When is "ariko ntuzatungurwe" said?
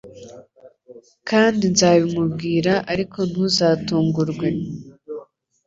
2.91-4.47